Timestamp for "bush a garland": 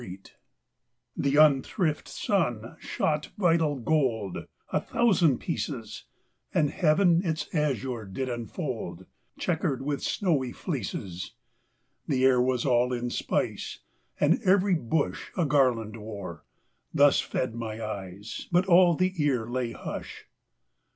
14.73-15.95